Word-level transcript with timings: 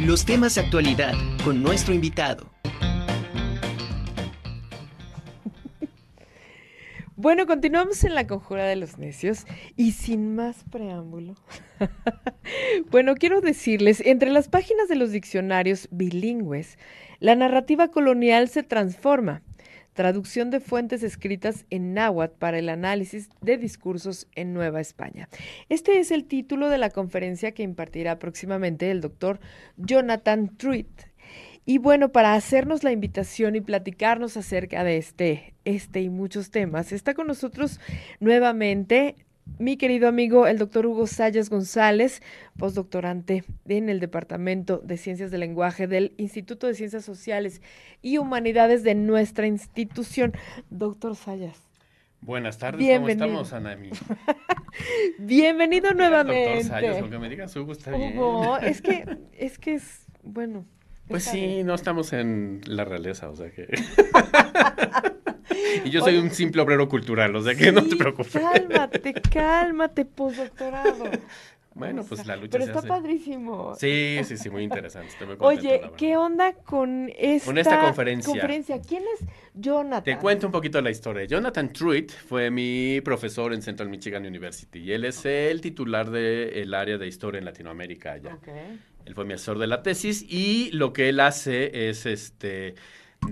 Los 0.00 0.24
temas 0.24 0.54
de 0.54 0.62
actualidad 0.62 1.12
con 1.44 1.62
nuestro 1.62 1.92
invitado. 1.92 2.50
Bueno, 7.16 7.44
continuamos 7.44 8.02
en 8.04 8.14
la 8.14 8.26
conjura 8.26 8.64
de 8.64 8.76
los 8.76 8.96
necios 8.96 9.44
y 9.76 9.92
sin 9.92 10.34
más 10.34 10.64
preámbulo. 10.70 11.34
bueno, 12.90 13.14
quiero 13.14 13.42
decirles, 13.42 14.02
entre 14.06 14.30
las 14.30 14.48
páginas 14.48 14.88
de 14.88 14.96
los 14.96 15.10
diccionarios 15.10 15.86
bilingües, 15.90 16.78
la 17.18 17.36
narrativa 17.36 17.88
colonial 17.88 18.48
se 18.48 18.62
transforma. 18.62 19.42
Traducción 19.94 20.50
de 20.50 20.60
fuentes 20.60 21.02
escritas 21.02 21.66
en 21.70 21.94
náhuatl 21.94 22.38
para 22.38 22.58
el 22.58 22.68
análisis 22.68 23.28
de 23.40 23.58
discursos 23.58 24.28
en 24.34 24.52
Nueva 24.52 24.80
España. 24.80 25.28
Este 25.68 25.98
es 25.98 26.10
el 26.10 26.24
título 26.24 26.68
de 26.68 26.78
la 26.78 26.90
conferencia 26.90 27.52
que 27.52 27.62
impartirá 27.62 28.18
próximamente 28.18 28.90
el 28.90 29.00
doctor 29.00 29.40
Jonathan 29.76 30.56
Truitt 30.56 31.10
y 31.66 31.78
bueno, 31.78 32.10
para 32.10 32.34
hacernos 32.34 32.82
la 32.82 32.92
invitación 32.92 33.54
y 33.54 33.60
platicarnos 33.60 34.36
acerca 34.36 34.82
de 34.82 34.96
este, 34.96 35.54
este 35.64 36.00
y 36.00 36.08
muchos 36.08 36.50
temas, 36.50 36.90
está 36.90 37.14
con 37.14 37.26
nosotros 37.26 37.78
nuevamente 38.18 39.14
mi 39.58 39.76
querido 39.76 40.08
amigo 40.08 40.46
el 40.46 40.58
doctor 40.58 40.86
Hugo 40.86 41.06
Sayas 41.06 41.50
González, 41.50 42.22
postdoctorante 42.58 43.44
en 43.68 43.88
el 43.88 44.00
Departamento 44.00 44.78
de 44.78 44.96
Ciencias 44.96 45.30
del 45.30 45.40
Lenguaje 45.40 45.86
del 45.86 46.14
Instituto 46.16 46.66
de 46.66 46.74
Ciencias 46.74 47.04
Sociales 47.04 47.60
y 48.02 48.18
Humanidades 48.18 48.82
de 48.82 48.94
nuestra 48.94 49.46
institución. 49.46 50.32
Doctor 50.70 51.16
Sayas. 51.16 51.66
Buenas 52.22 52.58
tardes, 52.58 52.86
¿cómo 52.96 53.08
estamos, 53.08 53.52
Anami? 53.52 53.90
Bienvenido 55.18 55.92
nuevamente. 55.94 56.54
Doctor 56.54 56.68
Sayas, 56.68 57.00
aunque 57.00 57.18
me 57.18 57.28
digas 57.28 57.54
Hugo, 57.56 57.72
está 57.72 57.90
bien. 57.92 58.18
Hugo, 58.18 58.58
es 58.58 58.82
que, 58.82 59.04
es 59.32 59.58
que 59.58 59.74
es, 59.74 60.06
bueno, 60.22 60.66
pues 61.10 61.24
sí, 61.24 61.64
no 61.64 61.74
estamos 61.74 62.12
en 62.12 62.60
la 62.66 62.84
realeza, 62.84 63.28
o 63.30 63.36
sea 63.36 63.50
que... 63.50 63.66
y 65.84 65.90
yo 65.90 66.00
soy 66.02 66.16
un 66.16 66.30
simple 66.30 66.62
obrero 66.62 66.88
cultural, 66.88 67.34
o 67.36 67.42
sea 67.42 67.54
que 67.54 67.72
no 67.72 67.82
te 67.82 67.96
preocupes. 67.96 68.32
Cálmate, 68.32 69.12
cálmate, 69.32 70.04
postdoctorado. 70.04 71.10
Bueno, 71.72 72.04
pues 72.04 72.26
la 72.26 72.36
lucha 72.36 72.58
Pero 72.58 72.64
está 72.64 72.82
padrísimo. 72.82 73.74
Sí, 73.76 74.18
sí, 74.24 74.36
sí, 74.36 74.50
muy 74.50 74.64
interesante. 74.64 75.08
Estoy 75.08 75.28
muy 75.28 75.36
contento, 75.36 75.68
Oye, 75.68 75.90
¿qué 75.96 76.16
onda 76.16 76.52
con 76.52 77.10
esta, 77.16 77.46
con 77.46 77.58
esta 77.58 77.80
conferencia? 77.80 78.32
conferencia? 78.32 78.80
¿Quién 78.82 79.04
es 79.14 79.26
Jonathan? 79.54 80.02
Te 80.02 80.18
cuento 80.18 80.46
un 80.46 80.52
poquito 80.52 80.80
la 80.80 80.90
historia. 80.90 81.24
Jonathan 81.24 81.72
Truitt 81.72 82.10
fue 82.10 82.50
mi 82.50 83.00
profesor 83.02 83.54
en 83.54 83.62
Central 83.62 83.88
Michigan 83.88 84.26
University 84.26 84.80
y 84.80 84.92
él 84.92 85.04
es 85.04 85.24
el 85.24 85.60
titular 85.60 86.10
del 86.10 86.74
área 86.74 86.98
de 86.98 87.06
historia 87.06 87.38
en 87.38 87.44
Latinoamérica 87.44 88.12
allá. 88.12 88.34
Okay. 88.34 88.80
Él 89.04 89.14
fue 89.14 89.24
mi 89.24 89.34
asesor 89.34 89.58
de 89.58 89.68
la 89.68 89.82
tesis 89.82 90.24
y 90.28 90.70
lo 90.72 90.92
que 90.92 91.08
él 91.08 91.20
hace 91.20 91.88
es 91.88 92.04
este 92.04 92.74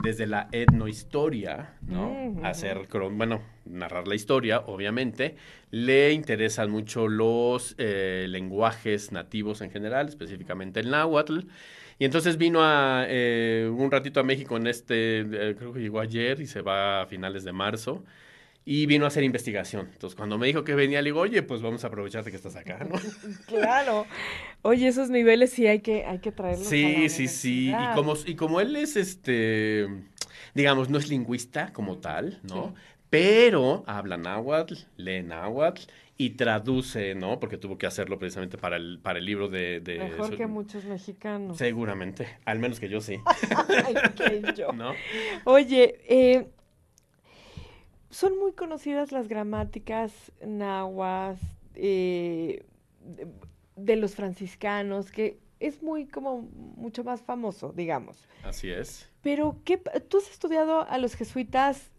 desde 0.02 0.26
la 0.26 0.48
etnohistoria, 0.52 1.74
¿no? 1.86 2.10
Mm, 2.10 2.44
Hacer, 2.44 2.86
bueno, 3.12 3.42
narrar 3.64 4.06
la 4.06 4.14
historia, 4.14 4.60
obviamente. 4.60 5.36
Le 5.70 6.12
interesan 6.12 6.70
mucho 6.70 7.08
los 7.08 7.74
eh, 7.78 8.26
lenguajes 8.28 9.12
nativos 9.12 9.60
en 9.60 9.70
general, 9.70 10.08
específicamente 10.08 10.80
el 10.80 10.90
náhuatl. 10.90 11.40
Y 11.98 12.04
entonces 12.04 12.36
vino 12.38 12.60
a, 12.62 13.06
eh, 13.08 13.68
un 13.72 13.90
ratito 13.90 14.20
a 14.20 14.22
México 14.22 14.56
en 14.56 14.66
este, 14.66 15.20
eh, 15.20 15.56
creo 15.58 15.72
que 15.72 15.80
llegó 15.80 16.00
ayer 16.00 16.40
y 16.40 16.46
se 16.46 16.62
va 16.62 17.02
a 17.02 17.06
finales 17.06 17.44
de 17.44 17.52
marzo 17.52 18.04
y 18.64 18.86
vino 18.86 19.04
a 19.04 19.08
hacer 19.08 19.24
investigación. 19.24 19.88
Entonces, 19.92 20.16
cuando 20.16 20.36
me 20.36 20.46
dijo 20.46 20.62
que 20.64 20.74
venía, 20.74 21.00
le 21.00 21.08
digo, 21.08 21.20
oye, 21.20 21.42
pues 21.42 21.62
vamos 21.62 21.84
a 21.84 21.86
aprovecharte 21.86 22.30
que 22.30 22.36
estás 22.36 22.56
acá, 22.56 22.86
¿no? 22.88 22.96
claro. 23.46 24.06
Oye, 24.62 24.88
esos 24.88 25.10
niveles 25.10 25.50
sí 25.50 25.66
hay 25.66 25.80
que, 25.80 26.04
hay 26.04 26.18
que 26.18 26.32
traerlos. 26.32 26.66
Sí, 26.66 27.08
sí, 27.08 27.28
sí. 27.28 27.70
Y 27.70 27.94
como, 27.94 28.14
y 28.26 28.34
como 28.34 28.60
él 28.60 28.76
es, 28.76 28.96
este, 28.96 29.86
digamos, 30.54 30.90
no 30.90 30.98
es 30.98 31.08
lingüista 31.08 31.72
como 31.72 31.98
tal, 31.98 32.40
¿no? 32.42 32.74
Pero 33.10 33.84
habla 33.86 34.18
náhuatl, 34.18 34.74
lee 34.96 35.22
náhuatl 35.22 35.82
y 36.18 36.30
traduce, 36.30 37.14
¿no? 37.14 37.38
Porque 37.38 37.56
tuvo 37.56 37.78
que 37.78 37.86
hacerlo 37.86 38.18
precisamente 38.18 38.58
para 38.58 38.76
el, 38.76 38.98
para 39.00 39.20
el 39.20 39.24
libro 39.24 39.48
de... 39.48 39.80
Mejor 39.86 40.36
que 40.36 40.46
muchos 40.48 40.84
mexicanos. 40.84 41.56
Seguramente, 41.56 42.26
al 42.44 42.58
menos 42.58 42.80
que 42.80 42.88
yo 42.88 43.00
sí. 43.00 43.18
Ay, 43.86 43.94
que 44.42 44.52
yo. 44.54 44.72
¿No? 44.74 44.92
Oye, 45.44 46.00
eh, 46.08 46.48
son 48.10 48.38
muy 48.38 48.52
conocidas 48.52 49.12
las 49.12 49.28
gramáticas 49.28 50.32
nahuas 50.44 51.38
eh, 51.74 52.64
de, 53.76 53.96
los 53.96 54.14
franciscanos, 54.14 55.10
que 55.12 55.38
es 55.60 55.82
muy 55.82 56.06
como 56.06 56.42
mucho 56.42 57.04
más 57.04 57.22
famoso, 57.22 57.72
digamos. 57.72 58.26
Así 58.42 58.70
es. 58.70 59.10
Pero, 59.22 59.60
¿qué, 59.64 59.78
¿tú 59.78 60.18
has 60.18 60.30
estudiado 60.30 60.88
a 60.88 60.98
los 60.98 61.14
jesuitas 61.14 61.90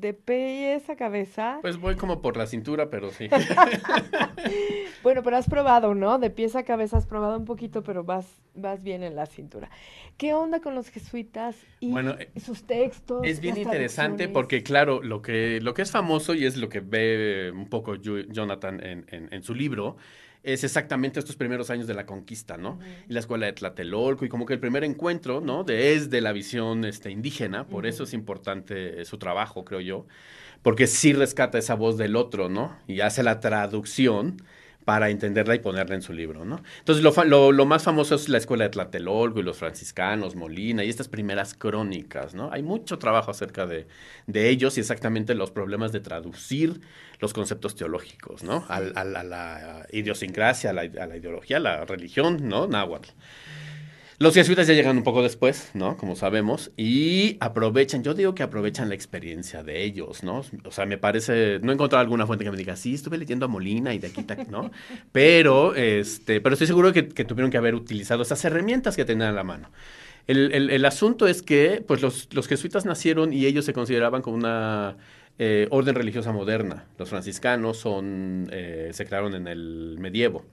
de 0.00 0.14
pies 0.14 0.88
a 0.90 0.96
cabeza. 0.96 1.58
Pues 1.62 1.78
voy 1.78 1.96
como 1.96 2.20
por 2.20 2.36
la 2.36 2.46
cintura, 2.46 2.90
pero 2.90 3.10
sí. 3.10 3.28
bueno, 5.02 5.22
pero 5.22 5.36
has 5.36 5.48
probado, 5.48 5.94
¿no? 5.94 6.18
De 6.18 6.30
pies 6.30 6.56
a 6.56 6.64
cabeza 6.64 6.98
has 6.98 7.06
probado 7.06 7.38
un 7.38 7.44
poquito, 7.44 7.82
pero 7.82 8.04
vas, 8.04 8.26
vas 8.54 8.82
bien 8.82 9.02
en 9.02 9.16
la 9.16 9.26
cintura. 9.26 9.70
¿Qué 10.16 10.34
onda 10.34 10.60
con 10.60 10.74
los 10.74 10.88
jesuitas 10.88 11.56
y 11.80 11.90
bueno, 11.90 12.16
eh, 12.18 12.30
sus 12.40 12.64
textos? 12.64 13.22
Es 13.24 13.40
bien 13.40 13.56
interesante 13.56 14.28
porque, 14.28 14.62
claro, 14.62 15.02
lo 15.02 15.22
que, 15.22 15.60
lo 15.60 15.74
que 15.74 15.82
es 15.82 15.90
famoso 15.90 16.34
y 16.34 16.46
es 16.46 16.56
lo 16.56 16.68
que 16.68 16.80
ve 16.80 17.52
un 17.54 17.68
poco 17.68 17.94
Jonathan 17.96 18.84
en, 18.84 19.06
en 19.08 19.42
su 19.42 19.54
libro 19.54 19.96
es 20.44 20.62
exactamente 20.62 21.18
estos 21.18 21.36
primeros 21.36 21.70
años 21.70 21.86
de 21.86 21.94
la 21.94 22.06
conquista, 22.06 22.56
¿no? 22.56 22.78
Y 23.08 23.14
la 23.14 23.20
escuela 23.20 23.46
de 23.46 23.54
Tlatelolco 23.54 24.24
y 24.24 24.28
como 24.28 24.44
que 24.44 24.52
el 24.52 24.60
primer 24.60 24.84
encuentro, 24.84 25.40
¿no? 25.40 25.64
De, 25.64 25.94
es 25.94 26.10
de 26.10 26.20
la 26.20 26.32
visión 26.32 26.84
este, 26.84 27.10
indígena, 27.10 27.66
por 27.66 27.86
eso 27.86 28.04
es 28.04 28.12
importante 28.12 29.04
su 29.06 29.18
trabajo, 29.18 29.64
creo 29.64 29.80
yo, 29.80 30.06
porque 30.62 30.86
sí 30.86 31.12
rescata 31.14 31.58
esa 31.58 31.74
voz 31.74 31.96
del 31.96 32.14
otro, 32.14 32.48
¿no? 32.48 32.76
Y 32.86 33.00
hace 33.00 33.22
la 33.22 33.40
traducción 33.40 34.36
para 34.84 35.10
entenderla 35.10 35.54
y 35.54 35.58
ponerla 35.60 35.94
en 35.94 36.02
su 36.02 36.12
libro, 36.12 36.44
¿no? 36.44 36.62
Entonces, 36.78 37.02
lo, 37.02 37.66
más 37.66 37.82
famoso 37.82 38.14
es 38.14 38.28
la 38.28 38.38
escuela 38.38 38.64
de 38.64 38.70
Tlatelolco 38.70 39.40
y 39.40 39.42
los 39.42 39.56
franciscanos, 39.56 40.36
Molina 40.36 40.84
y 40.84 40.90
estas 40.90 41.08
primeras 41.08 41.54
crónicas, 41.54 42.34
¿no? 42.34 42.50
Hay 42.52 42.62
mucho 42.62 42.98
trabajo 42.98 43.30
acerca 43.30 43.66
de, 43.66 43.86
ellos 44.34 44.76
y 44.76 44.80
exactamente 44.80 45.34
los 45.34 45.50
problemas 45.50 45.92
de 45.92 46.00
traducir 46.00 46.80
los 47.20 47.32
conceptos 47.32 47.74
teológicos, 47.76 48.42
¿no? 48.42 48.64
a 48.68 48.80
la 48.80 49.86
idiosincrasia, 49.90 50.70
a 50.70 50.72
la, 50.72 50.82
a 50.82 51.06
la, 51.06 51.16
ideología, 51.16 51.56
a 51.56 51.60
la 51.60 51.84
religión, 51.84 52.48
¿no? 52.48 52.66
Náhuatl. 52.66 53.08
Los 54.18 54.34
jesuitas 54.34 54.66
ya 54.66 54.74
llegan 54.74 54.96
un 54.96 55.02
poco 55.02 55.22
después, 55.22 55.70
¿no? 55.74 55.96
Como 55.96 56.14
sabemos, 56.14 56.70
y 56.76 57.36
aprovechan, 57.40 58.04
yo 58.04 58.14
digo 58.14 58.34
que 58.34 58.44
aprovechan 58.44 58.88
la 58.88 58.94
experiencia 58.94 59.62
de 59.62 59.82
ellos, 59.82 60.22
¿no? 60.22 60.42
O 60.64 60.70
sea, 60.70 60.86
me 60.86 60.98
parece, 60.98 61.58
no 61.62 61.72
he 61.72 61.74
encontrado 61.74 62.00
alguna 62.00 62.26
fuente 62.26 62.44
que 62.44 62.50
me 62.50 62.56
diga, 62.56 62.76
sí, 62.76 62.94
estuve 62.94 63.18
leyendo 63.18 63.46
a 63.46 63.48
Molina 63.48 63.92
y 63.92 63.98
de 63.98 64.08
aquí, 64.08 64.24
¿no? 64.48 64.70
Pero, 65.12 65.74
este, 65.74 66.40
pero 66.40 66.54
estoy 66.54 66.66
seguro 66.66 66.92
que, 66.92 67.08
que 67.08 67.24
tuvieron 67.24 67.50
que 67.50 67.56
haber 67.56 67.74
utilizado 67.74 68.22
esas 68.22 68.44
herramientas 68.44 68.96
que 68.96 69.04
tenían 69.04 69.30
a 69.30 69.32
la 69.32 69.44
mano. 69.44 69.70
El, 70.26 70.52
el, 70.52 70.70
el 70.70 70.84
asunto 70.84 71.26
es 71.26 71.42
que, 71.42 71.84
pues, 71.86 72.00
los, 72.00 72.32
los, 72.32 72.48
jesuitas 72.48 72.86
nacieron 72.86 73.32
y 73.32 73.46
ellos 73.46 73.64
se 73.64 73.72
consideraban 73.72 74.22
como 74.22 74.36
una 74.36 74.96
eh, 75.38 75.66
orden 75.70 75.94
religiosa 75.94 76.32
moderna. 76.32 76.86
Los 76.98 77.10
franciscanos 77.10 77.78
son, 77.78 78.48
eh, 78.52 78.90
se 78.92 79.04
crearon 79.04 79.34
en 79.34 79.48
el 79.48 79.96
medievo. 79.98 80.44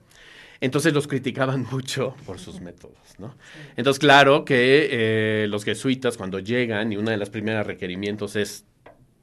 Entonces 0.62 0.94
los 0.94 1.08
criticaban 1.08 1.66
mucho 1.72 2.14
por 2.24 2.38
sus 2.38 2.60
métodos, 2.60 3.18
¿no? 3.18 3.36
Entonces, 3.76 3.98
claro 3.98 4.44
que 4.44 4.88
eh, 4.90 5.46
los 5.48 5.64
jesuitas 5.64 6.16
cuando 6.16 6.38
llegan 6.38 6.92
y 6.92 6.96
uno 6.96 7.10
de 7.10 7.16
los 7.16 7.30
primeros 7.30 7.66
requerimientos 7.66 8.36
es 8.36 8.64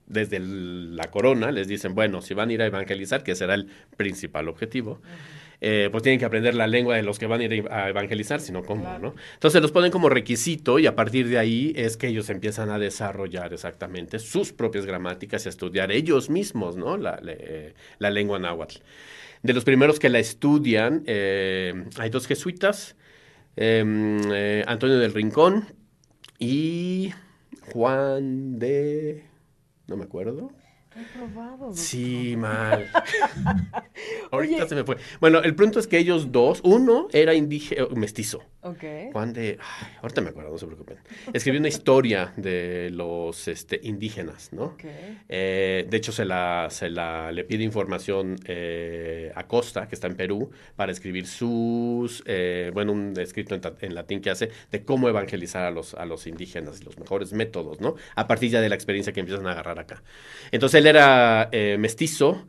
desde 0.05 0.39
la 0.39 1.05
corona, 1.05 1.51
les 1.51 1.67
dicen, 1.67 1.95
bueno, 1.95 2.21
si 2.21 2.33
van 2.33 2.49
a 2.49 2.53
ir 2.53 2.61
a 2.61 2.65
evangelizar, 2.65 3.23
que 3.23 3.35
será 3.35 3.53
el 3.53 3.69
principal 3.95 4.49
objetivo, 4.49 5.01
eh, 5.61 5.87
pues 5.91 6.03
tienen 6.03 6.19
que 6.19 6.25
aprender 6.25 6.55
la 6.55 6.67
lengua 6.67 6.95
de 6.95 7.03
los 7.03 7.19
que 7.19 7.27
van 7.27 7.39
a 7.39 7.43
ir 7.45 7.67
a 7.69 7.87
evangelizar, 7.87 8.41
sino 8.41 8.63
cómo, 8.63 8.97
¿no? 8.99 9.15
Entonces 9.35 9.61
los 9.61 9.71
ponen 9.71 9.91
como 9.91 10.09
requisito 10.09 10.77
y 10.77 10.87
a 10.87 10.95
partir 10.95 11.29
de 11.29 11.37
ahí 11.37 11.73
es 11.75 11.95
que 11.95 12.07
ellos 12.07 12.29
empiezan 12.29 12.69
a 12.69 12.79
desarrollar 12.79 13.53
exactamente 13.53 14.19
sus 14.19 14.51
propias 14.51 14.85
gramáticas 14.85 15.45
y 15.45 15.47
a 15.47 15.51
estudiar 15.51 15.91
ellos 15.91 16.29
mismos, 16.29 16.75
¿no? 16.75 16.97
La, 16.97 17.21
la 17.99 18.09
lengua 18.09 18.39
náhuatl 18.39 18.79
de 19.43 19.53
los 19.53 19.63
primeros 19.63 19.99
que 19.99 20.09
la 20.09 20.19
estudian, 20.19 21.03
eh, 21.05 21.85
hay 21.97 22.09
dos 22.09 22.27
jesuitas, 22.27 22.95
em, 23.55 24.19
eh, 24.31 24.63
Antonio 24.67 24.97
del 24.99 25.13
Rincón 25.13 25.65
y 26.37 27.11
Juan 27.71 28.59
de... 28.59 29.25
no 29.87 29.97
me 29.97 30.03
acuerdo. 30.03 30.51
Probado, 31.15 31.71
sí, 31.73 32.35
mal. 32.35 32.89
Ahorita 34.31 34.67
se 34.67 34.75
me 34.75 34.83
fue. 34.83 34.97
Bueno, 35.21 35.39
el 35.39 35.55
punto 35.55 35.79
es 35.79 35.87
que 35.87 35.97
ellos 35.97 36.31
dos, 36.31 36.59
uno 36.63 37.07
era 37.13 37.33
indígena, 37.35 37.87
mestizo, 37.95 38.43
Juan 39.13 39.31
de, 39.31 39.57
ay, 39.61 39.93
ahorita 40.01 40.19
me 40.19 40.29
acuerdo, 40.29 40.51
no 40.51 40.57
se 40.57 40.65
preocupen. 40.65 40.97
Escribió 41.31 41.61
una 41.61 41.69
historia 41.69 42.33
de 42.35 42.89
los 42.91 43.47
este, 43.47 43.79
indígenas, 43.83 44.51
¿no? 44.51 44.75
Eh, 45.29 45.87
de 45.89 45.97
hecho, 45.97 46.11
se 46.11 46.25
la, 46.25 46.67
se 46.69 46.89
la 46.89 47.31
le 47.31 47.45
pide 47.45 47.63
información 47.63 48.35
eh, 48.45 49.31
a 49.33 49.47
Costa, 49.47 49.87
que 49.87 49.95
está 49.95 50.07
en 50.07 50.15
Perú, 50.15 50.51
para 50.75 50.91
escribir 50.91 51.25
sus, 51.25 52.21
eh, 52.25 52.71
bueno, 52.73 52.91
un 52.91 53.17
escrito 53.17 53.55
en, 53.55 53.61
en 53.79 53.95
latín 53.95 54.19
que 54.19 54.29
hace 54.29 54.51
de 54.71 54.83
cómo 54.83 55.07
evangelizar 55.07 55.63
a 55.63 55.71
los, 55.71 55.93
a 55.93 56.05
los 56.05 56.27
indígenas 56.27 56.81
y 56.81 56.83
los 56.83 56.99
mejores 56.99 57.31
métodos, 57.31 57.79
¿no? 57.79 57.95
A 58.15 58.27
partir 58.27 58.49
ya 58.49 58.59
de 58.59 58.67
la 58.67 58.75
experiencia 58.75 59.13
que 59.13 59.21
empiezan 59.21 59.47
a 59.47 59.51
agarrar 59.53 59.79
acá. 59.79 60.03
Entonces, 60.51 60.79
él 60.79 60.87
era 60.87 61.49
mestizo, 61.77 62.45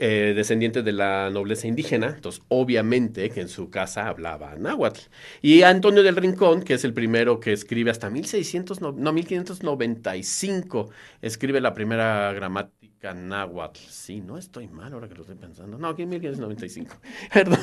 eh, 0.00 0.32
descendiente 0.36 0.82
de 0.84 0.92
la 0.92 1.28
nobleza 1.28 1.66
indígena, 1.66 2.14
entonces 2.14 2.40
obviamente 2.46 3.30
que 3.30 3.40
en 3.40 3.48
su 3.48 3.68
casa 3.68 4.06
hablaba 4.06 4.54
náhuatl. 4.54 5.00
Y 5.42 5.62
Antonio 5.62 6.04
del 6.04 6.14
Rincón, 6.14 6.62
que 6.62 6.74
es 6.74 6.84
el 6.84 6.94
primero 6.94 7.40
que 7.40 7.52
escribe 7.52 7.90
hasta 7.90 8.08
1600, 8.08 8.80
no, 8.80 8.92
no, 8.92 9.12
1595, 9.12 10.90
escribe 11.20 11.60
la 11.60 11.74
primera 11.74 12.32
gramática 12.32 13.12
náhuatl. 13.12 13.80
Sí, 13.88 14.20
no 14.20 14.38
estoy 14.38 14.68
mal 14.68 14.92
ahora 14.92 15.08
que 15.08 15.16
lo 15.16 15.22
estoy 15.22 15.36
pensando. 15.36 15.78
No, 15.78 15.88
aquí 15.88 16.02
en 16.02 16.10
1595. 16.10 16.96
Perdón. 17.34 17.58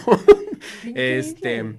este, 0.93 1.77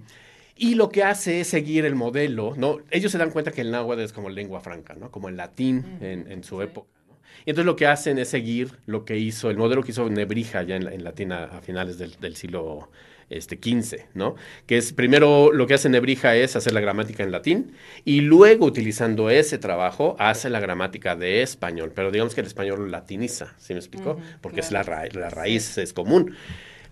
y 0.56 0.74
lo 0.74 0.88
que 0.88 1.02
hace 1.02 1.40
es 1.40 1.48
seguir 1.48 1.84
el 1.84 1.96
modelo, 1.96 2.54
¿no? 2.56 2.78
Ellos 2.90 3.12
se 3.12 3.18
dan 3.18 3.30
cuenta 3.30 3.52
que 3.52 3.60
el 3.60 3.70
náhuatl 3.70 4.00
es 4.00 4.12
como 4.14 4.30
lengua 4.30 4.60
franca, 4.60 4.94
¿no? 4.94 5.10
Como 5.10 5.28
el 5.28 5.36
latín 5.36 5.98
en, 6.00 6.30
en 6.32 6.42
su 6.42 6.62
época. 6.62 6.95
Y 7.44 7.50
entonces 7.50 7.66
lo 7.66 7.76
que 7.76 7.86
hacen 7.86 8.18
es 8.18 8.28
seguir 8.28 8.72
lo 8.86 9.04
que 9.04 9.16
hizo, 9.18 9.50
el 9.50 9.56
modelo 9.56 9.82
que 9.82 9.90
hizo 9.92 10.08
Nebrija 10.08 10.62
ya 10.62 10.76
en, 10.76 10.84
la- 10.84 10.94
en 10.94 11.04
Latín 11.04 11.32
a, 11.32 11.60
finales 11.60 11.98
del, 11.98 12.12
del 12.20 12.36
siglo 12.36 12.90
este, 13.28 13.56
XV, 13.56 14.06
¿no? 14.14 14.36
Que 14.66 14.76
es 14.78 14.92
primero 14.92 15.50
lo 15.52 15.66
que 15.66 15.74
hace 15.74 15.88
Nebrija 15.88 16.36
es 16.36 16.54
hacer 16.56 16.72
la 16.72 16.80
gramática 16.80 17.24
en 17.24 17.32
latín 17.32 17.72
y 18.04 18.20
luego 18.20 18.66
utilizando 18.66 19.30
ese 19.30 19.58
trabajo 19.58 20.14
hace 20.20 20.48
la 20.48 20.60
gramática 20.60 21.16
de 21.16 21.42
español, 21.42 21.92
pero 21.94 22.10
digamos 22.12 22.34
que 22.36 22.40
el 22.42 22.46
español 22.46 22.78
lo 22.80 22.86
latiniza, 22.86 23.54
¿sí 23.58 23.72
me 23.74 23.80
explicó? 23.80 24.12
Ujú, 24.12 24.20
Porque 24.40 24.60
es 24.60 24.70
la, 24.70 24.82
ra- 24.84 25.06
la 25.12 25.28
raíz, 25.30 25.76
es 25.78 25.92
común. 25.92 26.36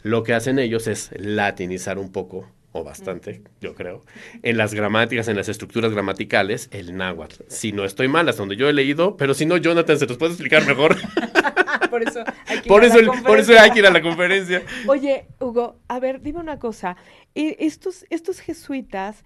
Lo 0.03 0.23
que 0.25 0.35
hacen 0.35 0.59
ellos 0.59 0.87
es 0.89 1.11
latinizar 1.17 1.99
un 1.99 2.13
poco, 2.13 2.51
o 2.77 2.83
bastante, 2.83 3.41
yo 3.61 3.75
creo, 3.75 4.05
en 4.43 4.57
las 4.57 4.75
gramáticas, 4.75 5.29
en 5.29 5.37
las 5.37 5.49
estructuras 5.49 5.93
gramaticales, 5.93 6.69
el 6.73 6.97
náhuatl. 6.97 7.45
Si 7.49 7.71
no 7.73 7.85
estoy 7.85 8.09
mal, 8.09 8.29
hasta 8.29 8.43
donde 8.43 8.57
yo 8.57 8.69
he 8.69 8.73
leído, 8.73 9.17
pero 9.17 9.33
si 9.33 9.47
no, 9.47 9.57
Jonathan, 9.57 9.97
¿se 9.99 10.07
los 10.07 10.17
puede 10.19 10.33
explicar 10.33 10.67
mejor? 10.67 10.97
por 11.91 12.03
eso 12.03 12.25
hay 12.47 12.59
que 12.61 12.69
ir 12.69 12.69
por, 12.69 12.83
a 12.83 12.87
eso 12.87 13.01
la 13.01 13.15
el- 13.17 13.23
por 13.23 13.39
eso 13.39 13.53
hay 13.59 13.71
que 13.71 13.79
ir 13.79 13.87
a 13.87 13.91
la 13.93 14.03
conferencia. 14.03 14.63
Oye, 14.89 15.27
Hugo, 15.41 15.77
a 15.87 16.01
ver, 16.01 16.21
dime 16.21 16.41
una 16.41 16.59
cosa. 16.59 16.97
Eh, 17.37 17.57
Estos, 17.61 18.05
estos 18.11 18.41
jesuitas, 18.41 19.25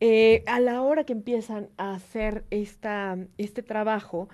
eh, 0.00 0.42
a 0.46 0.60
la 0.60 0.82
hora 0.82 1.04
que 1.04 1.14
empiezan 1.14 1.68
a 1.78 1.94
hacer 1.94 2.44
esta, 2.50 3.16
este 3.38 3.62
trabajo, 3.62 4.28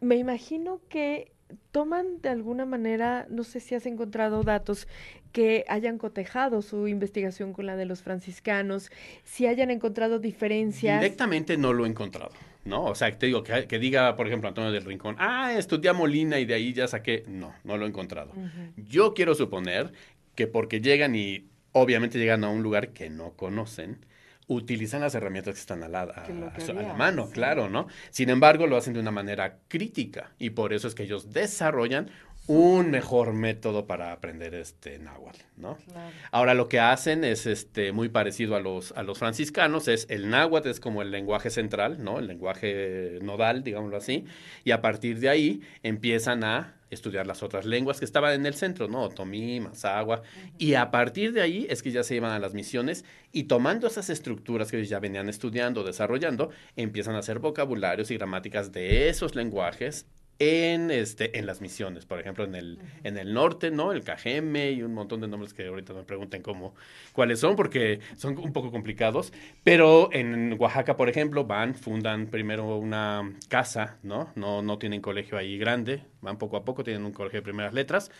me 0.00 0.16
imagino 0.16 0.80
que 0.88 1.32
toman 1.70 2.20
de 2.20 2.28
alguna 2.28 2.64
manera, 2.64 3.26
no 3.30 3.44
sé 3.44 3.60
si 3.60 3.74
has 3.74 3.86
encontrado 3.86 4.42
datos 4.42 4.88
que 5.32 5.64
hayan 5.68 5.98
cotejado 5.98 6.62
su 6.62 6.88
investigación 6.88 7.52
con 7.52 7.66
la 7.66 7.76
de 7.76 7.86
los 7.86 8.02
franciscanos, 8.02 8.90
si 9.24 9.46
hayan 9.46 9.70
encontrado 9.70 10.18
diferencias. 10.18 11.00
Directamente 11.00 11.56
no 11.56 11.72
lo 11.72 11.86
he 11.86 11.88
encontrado, 11.88 12.32
¿no? 12.64 12.84
O 12.84 12.94
sea, 12.94 13.10
te 13.16 13.26
digo, 13.26 13.42
que, 13.42 13.66
que 13.66 13.78
diga, 13.78 14.14
por 14.16 14.26
ejemplo, 14.26 14.48
Antonio 14.48 14.70
del 14.70 14.84
Rincón, 14.84 15.16
ah, 15.18 15.54
estudié 15.56 15.90
a 15.90 15.94
Molina 15.94 16.38
y 16.38 16.44
de 16.44 16.54
ahí 16.54 16.72
ya 16.72 16.86
saqué. 16.86 17.24
No, 17.26 17.54
no 17.64 17.76
lo 17.76 17.86
he 17.86 17.88
encontrado. 17.88 18.32
Yo 18.76 19.14
quiero 19.14 19.34
suponer 19.34 19.92
que 20.34 20.46
porque 20.46 20.80
llegan 20.80 21.14
y 21.14 21.46
obviamente 21.72 22.18
llegan 22.18 22.44
a 22.44 22.48
un 22.48 22.62
lugar 22.62 22.90
que 22.90 23.10
no 23.10 23.32
conocen, 23.32 24.04
utilizan 24.48 25.00
las 25.00 25.14
herramientas 25.14 25.54
que 25.54 25.60
están 25.60 25.82
a 25.82 25.88
la, 25.88 26.02
a- 26.02 26.24
Que 26.24 26.72
la 26.72 26.94
mano, 26.94 27.26
sí. 27.26 27.32
claro, 27.32 27.68
¿no? 27.68 27.86
Sin 28.10 28.28
embargo, 28.30 28.66
lo 28.66 28.76
hacen 28.76 28.92
de 28.94 29.00
una 29.00 29.10
manera 29.10 29.58
crítica 29.68 30.32
y 30.38 30.50
por 30.50 30.72
eso 30.72 30.88
es 30.88 30.94
que 30.94 31.04
ellos 31.04 31.32
desarrollan 31.32 32.10
un 32.46 32.90
mejor 32.90 33.32
método 33.32 33.86
para 33.86 34.12
aprender 34.12 34.54
este 34.54 34.98
náhuatl, 34.98 35.40
¿no? 35.56 35.76
Claro. 35.76 36.10
Ahora 36.32 36.54
lo 36.54 36.68
que 36.68 36.80
hacen 36.80 37.24
es 37.24 37.46
este 37.46 37.92
muy 37.92 38.08
parecido 38.08 38.56
a 38.56 38.60
los 38.60 38.92
a 38.92 39.02
los 39.02 39.18
franciscanos, 39.18 39.86
es 39.86 40.06
el 40.10 40.28
náhuatl 40.28 40.68
es 40.68 40.80
como 40.80 41.02
el 41.02 41.10
lenguaje 41.10 41.50
central, 41.50 42.02
¿no? 42.02 42.18
El 42.18 42.26
lenguaje 42.26 43.18
nodal, 43.22 43.62
digámoslo 43.62 43.96
así, 43.96 44.24
y 44.64 44.72
a 44.72 44.80
partir 44.80 45.20
de 45.20 45.28
ahí 45.28 45.60
empiezan 45.82 46.42
a 46.42 46.74
estudiar 46.90 47.26
las 47.26 47.42
otras 47.42 47.64
lenguas 47.64 47.98
que 47.98 48.04
estaban 48.04 48.34
en 48.34 48.44
el 48.44 48.54
centro, 48.54 48.86
¿no? 48.86 49.02
Otomí, 49.04 49.60
Mazagua, 49.60 50.22
y 50.58 50.74
a 50.74 50.90
partir 50.90 51.32
de 51.32 51.40
ahí 51.40 51.66
es 51.70 51.82
que 51.82 51.90
ya 51.90 52.02
se 52.02 52.16
iban 52.16 52.32
a 52.32 52.38
las 52.38 52.54
misiones 52.54 53.04
y 53.32 53.44
tomando 53.44 53.86
esas 53.86 54.10
estructuras 54.10 54.70
que 54.70 54.84
ya 54.84 54.98
venían 54.98 55.28
estudiando, 55.28 55.84
desarrollando, 55.84 56.50
empiezan 56.76 57.14
a 57.14 57.20
hacer 57.20 57.38
vocabularios 57.38 58.10
y 58.10 58.16
gramáticas 58.16 58.72
de 58.72 59.08
esos 59.08 59.34
lenguajes 59.34 60.06
en, 60.38 60.90
este, 60.90 61.38
en 61.38 61.46
las 61.46 61.60
misiones, 61.60 62.06
por 62.06 62.18
ejemplo, 62.20 62.44
en 62.44 62.54
el, 62.54 62.78
en 63.04 63.16
el 63.16 63.32
norte, 63.32 63.70
¿no? 63.70 63.92
El 63.92 64.02
Cajeme 64.02 64.72
y 64.72 64.82
un 64.82 64.94
montón 64.94 65.20
de 65.20 65.28
nombres 65.28 65.54
que 65.54 65.66
ahorita 65.66 65.92
me 65.92 66.02
pregunten 66.02 66.42
cómo, 66.42 66.74
cuáles 67.12 67.40
son, 67.40 67.54
porque 67.56 68.00
son 68.16 68.36
un 68.38 68.52
poco 68.52 68.70
complicados. 68.70 69.32
Pero 69.64 70.08
en 70.12 70.56
Oaxaca, 70.58 70.96
por 70.96 71.08
ejemplo, 71.08 71.44
van, 71.44 71.74
fundan 71.74 72.26
primero 72.26 72.76
una 72.76 73.32
casa, 73.48 73.98
¿no? 74.02 74.32
No, 74.34 74.62
no 74.62 74.78
tienen 74.78 75.00
colegio 75.00 75.38
ahí 75.38 75.58
grande, 75.58 76.02
van 76.20 76.38
poco 76.38 76.56
a 76.56 76.64
poco, 76.64 76.82
tienen 76.84 77.04
un 77.04 77.12
colegio 77.12 77.40
de 77.40 77.44
primeras 77.44 77.74
letras, 77.74 78.10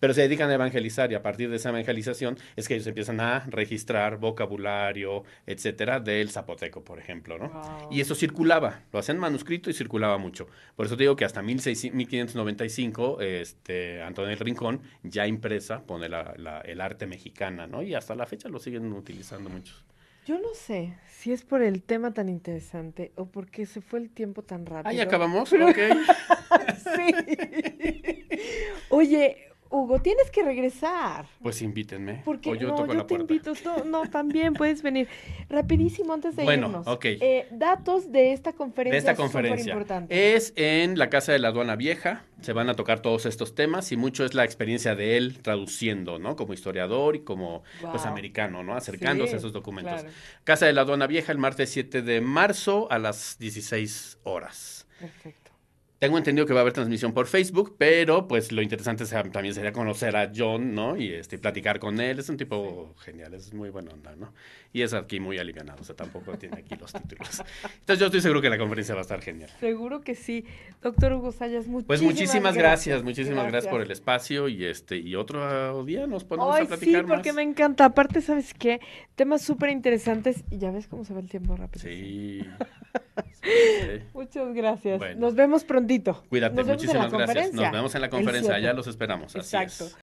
pero 0.00 0.12
se 0.14 0.22
dedican 0.22 0.50
a 0.50 0.54
evangelizar 0.54 1.12
y 1.12 1.14
a 1.14 1.22
partir 1.22 1.48
de 1.50 1.56
esa 1.56 1.68
evangelización 1.68 2.36
es 2.56 2.66
que 2.66 2.74
ellos 2.74 2.86
empiezan 2.88 3.20
a 3.20 3.40
registrar 3.48 4.16
vocabulario, 4.16 5.22
etcétera, 5.46 6.00
del 6.00 6.30
zapoteco, 6.30 6.82
por 6.82 6.98
ejemplo, 6.98 7.38
¿no? 7.38 7.50
Wow. 7.50 7.88
Y 7.92 8.00
eso 8.00 8.14
circulaba, 8.14 8.82
lo 8.92 8.98
hacían 8.98 9.18
manuscrito 9.18 9.70
y 9.70 9.74
circulaba 9.74 10.18
mucho. 10.18 10.48
Por 10.74 10.86
eso 10.86 10.96
te 10.96 11.04
digo 11.04 11.14
que 11.16 11.24
hasta 11.24 11.42
1600 11.42 11.94
1595, 11.96 13.20
este, 13.20 14.02
Antonio 14.02 14.30
del 14.30 14.38
Rincón, 14.38 14.80
ya 15.02 15.26
impresa, 15.26 15.82
pone 15.84 16.08
la- 16.08 16.34
la- 16.36 16.60
el 16.62 16.80
arte 16.80 17.06
mexicana, 17.06 17.66
¿no? 17.66 17.82
Y 17.82 17.94
hasta 17.94 18.14
la 18.14 18.26
fecha 18.26 18.48
lo 18.48 18.58
siguen 18.58 18.92
utilizando 18.92 19.50
muchos. 19.50 19.84
Yo 20.26 20.38
no 20.38 20.48
sé 20.54 20.94
si 21.08 21.32
es 21.32 21.42
por 21.44 21.62
el 21.62 21.82
tema 21.82 22.12
tan 22.14 22.28
interesante 22.28 23.12
o 23.16 23.26
porque 23.26 23.66
se 23.66 23.80
fue 23.80 23.98
el 24.00 24.10
tiempo 24.10 24.42
tan 24.42 24.64
rápido. 24.66 24.90
Ahí 24.90 25.00
acabamos, 25.00 25.52
ok. 25.52 25.78
Sí. 26.96 27.14
Oye, 28.90 29.49
Hugo, 29.72 30.00
tienes 30.02 30.30
que 30.32 30.42
regresar. 30.42 31.26
Pues 31.40 31.62
invítenme. 31.62 32.22
Porque 32.24 32.50
o 32.50 32.54
yo 32.56 32.68
no, 32.68 32.74
toco 32.74 32.88
yo 32.88 32.94
la 32.94 33.06
te 33.06 33.14
puerta. 33.14 33.32
invito. 33.34 33.52
No, 33.64 33.84
no, 33.84 34.10
también 34.10 34.52
puedes 34.52 34.82
venir. 34.82 35.06
Rapidísimo 35.48 36.12
antes 36.12 36.34
de 36.34 36.42
Bueno, 36.42 36.66
irnos. 36.66 36.86
ok. 36.88 37.04
Eh, 37.04 37.46
datos 37.52 38.10
de 38.10 38.32
esta 38.32 38.52
conferencia. 38.52 38.92
de 38.94 38.98
esta 38.98 39.14
conferencia. 39.14 39.76
Es 40.08 40.52
en 40.56 40.98
la 40.98 41.08
Casa 41.08 41.30
de 41.32 41.38
la 41.38 41.48
Aduana 41.48 41.76
Vieja, 41.76 42.24
se 42.40 42.52
van 42.52 42.68
a 42.68 42.74
tocar 42.74 43.00
todos 43.00 43.26
estos 43.26 43.54
temas 43.54 43.92
y 43.92 43.96
mucho 43.96 44.24
es 44.24 44.34
la 44.34 44.44
experiencia 44.44 44.96
de 44.96 45.16
él 45.16 45.38
traduciendo, 45.40 46.18
¿no? 46.18 46.34
Como 46.34 46.52
historiador 46.52 47.14
y 47.14 47.20
como 47.20 47.62
pues 47.92 48.06
americano, 48.06 48.64
¿no? 48.64 48.74
Acercándose 48.74 49.30
Sí, 49.30 49.34
a 49.34 49.38
esos 49.38 49.52
documentos. 49.52 50.00
claro. 50.02 50.08
Casa 50.42 50.66
de 50.66 50.72
la 50.72 50.80
Aduana 50.80 51.06
Vieja 51.06 51.30
el 51.30 51.38
martes 51.38 51.70
7 51.70 52.02
de 52.02 52.20
marzo 52.20 52.88
a 52.90 52.98
las 52.98 53.38
16 53.38 54.18
horas. 54.24 54.88
Perfecto. 54.98 55.49
Tengo 56.00 56.16
entendido 56.16 56.46
que 56.46 56.54
va 56.54 56.60
a 56.60 56.62
haber 56.62 56.72
transmisión 56.72 57.12
por 57.12 57.26
Facebook, 57.26 57.76
pero 57.76 58.26
pues 58.26 58.52
lo 58.52 58.62
interesante 58.62 59.04
también 59.04 59.54
sería 59.54 59.70
conocer 59.70 60.16
a 60.16 60.32
John, 60.34 60.74
¿no? 60.74 60.96
Y 60.96 61.12
este, 61.12 61.36
platicar 61.36 61.78
con 61.78 62.00
él. 62.00 62.18
Es 62.18 62.30
un 62.30 62.38
tipo 62.38 62.94
genial, 63.00 63.34
es 63.34 63.52
muy 63.52 63.68
buena 63.68 63.92
onda, 63.92 64.16
¿no? 64.16 64.32
Y 64.72 64.80
es 64.80 64.94
aquí 64.94 65.20
muy 65.20 65.36
alivianado, 65.36 65.82
o 65.82 65.84
sea, 65.84 65.94
tampoco 65.94 66.38
tiene 66.38 66.56
aquí 66.56 66.74
los 66.76 66.90
títulos. 66.94 67.42
Entonces 67.80 67.98
yo 67.98 68.06
estoy 68.06 68.22
seguro 68.22 68.40
que 68.40 68.48
la 68.48 68.56
conferencia 68.56 68.94
va 68.94 69.02
a 69.02 69.02
estar 69.02 69.20
genial. 69.20 69.50
Seguro 69.60 70.00
que 70.00 70.14
sí. 70.14 70.46
Doctor 70.80 71.12
Hugo 71.12 71.32
Sayas, 71.32 71.66
muchísimas 71.66 71.86
Pues 71.86 72.00
muchísimas 72.00 72.56
gracias, 72.56 73.02
muchísimas 73.02 73.48
gracias. 73.48 73.70
por 73.70 73.82
el 73.82 73.90
espacio 73.90 74.48
y 74.48 74.64
este 74.64 74.96
y 74.96 75.16
otro 75.16 75.84
día 75.84 76.06
nos 76.06 76.24
ponemos 76.24 76.56
Ay, 76.56 76.64
a 76.64 76.68
platicar 76.68 77.02
sí, 77.02 77.06
porque 77.06 77.28
más. 77.28 77.36
me 77.36 77.42
encanta. 77.42 77.84
Aparte, 77.84 78.22
¿sabes 78.22 78.54
qué? 78.54 78.80
Temas 79.16 79.42
súper 79.42 79.68
interesantes 79.68 80.44
y 80.50 80.56
ya 80.56 80.70
ves 80.70 80.86
cómo 80.86 81.04
se 81.04 81.12
va 81.12 81.20
el 81.20 81.28
tiempo 81.28 81.56
rápido. 81.56 81.82
Sí. 81.82 82.40
Muchas 84.12 84.54
gracias. 84.54 84.98
Bueno. 84.98 85.20
Nos 85.20 85.34
vemos 85.34 85.64
prontito. 85.64 86.22
Cuídate, 86.28 86.54
Nos 86.56 86.66
vemos 86.66 86.82
en 86.82 86.88
la 86.88 86.94
muchísimas 87.04 87.28
gracias. 87.28 87.54
Nos 87.54 87.72
vemos 87.72 87.94
en 87.94 88.00
la 88.00 88.10
conferencia, 88.10 88.52
7. 88.54 88.54
allá 88.54 88.72
los 88.74 88.86
esperamos. 88.86 89.34
Así 89.36 89.56
Exacto. 89.56 89.84
es. 89.84 89.96